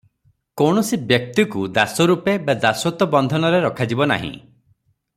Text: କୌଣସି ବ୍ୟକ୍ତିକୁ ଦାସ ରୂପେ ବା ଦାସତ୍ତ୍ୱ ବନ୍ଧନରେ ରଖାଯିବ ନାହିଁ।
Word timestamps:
କୌଣସି 0.61 0.97
ବ୍ୟକ୍ତିକୁ 1.11 1.65
ଦାସ 1.75 2.07
ରୂପେ 2.13 2.35
ବା 2.47 2.57
ଦାସତ୍ତ୍ୱ 2.65 3.11
ବନ୍ଧନରେ 3.15 3.61
ରଖାଯିବ 3.67 4.09
ନାହିଁ। 4.15 4.35